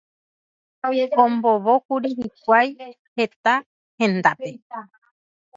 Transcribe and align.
Ombovókuri 1.23 2.09
hikuái 2.21 2.69
heta 3.17 3.53
hendápe. 3.99 4.51